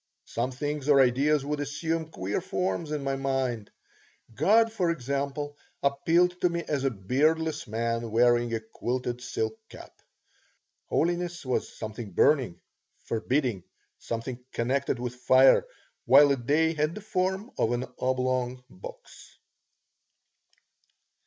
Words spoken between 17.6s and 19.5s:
an oblong box.